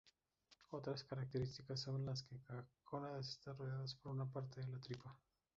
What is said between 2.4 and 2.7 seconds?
las